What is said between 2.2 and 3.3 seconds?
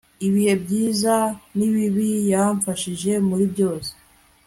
yamfashije